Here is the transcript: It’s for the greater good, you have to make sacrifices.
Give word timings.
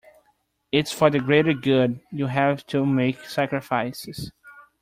It’s 0.71 0.91
for 0.91 1.11
the 1.11 1.19
greater 1.19 1.53
good, 1.53 1.99
you 2.11 2.25
have 2.25 2.65
to 2.65 2.87
make 2.87 3.23
sacrifices. 3.25 4.31